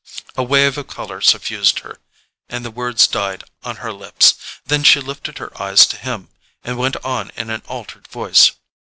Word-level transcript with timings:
A 0.35 0.41
wave 0.41 0.79
of 0.79 0.87
colour 0.87 1.21
suffused 1.21 1.81
her, 1.81 1.99
and 2.49 2.65
the 2.65 2.71
words 2.71 3.05
died 3.05 3.43
on 3.63 3.75
her 3.75 3.93
lips. 3.93 4.33
Then 4.65 4.83
she 4.83 4.99
lifted 4.99 5.37
her 5.37 5.55
eyes 5.61 5.85
to 5.85 5.95
his 5.95 6.21
and 6.63 6.77
went 6.79 6.95
on 7.05 7.29
in 7.37 7.51
an 7.51 7.61
altered 7.67 8.07
voice. 8.07 8.51